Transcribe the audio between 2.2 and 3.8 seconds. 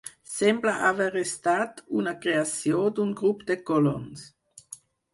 creació d'un grup de